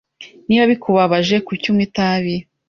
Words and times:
Niba 0.47 0.63
bikubabaje, 0.71 1.35
kuki 1.47 1.67
unywa 1.71 1.83
itabi? 1.87 2.35